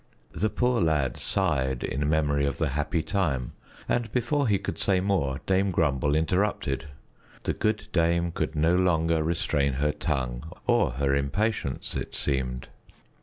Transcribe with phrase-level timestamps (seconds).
[0.31, 3.51] The poor lad sighed in memory of the happy time,
[3.87, 6.87] and before he could say more, Dame Grumble interrupted.
[7.43, 12.67] The good dame could no longer restrain her tongue or her impatience, it seemed.